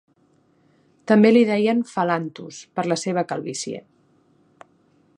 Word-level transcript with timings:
També 1.11 1.31
li 1.33 1.43
deien 1.51 1.83
"Phalanthus", 1.91 2.63
per 2.79 2.89
la 2.91 3.01
seva 3.05 3.25
calvície. 3.33 3.87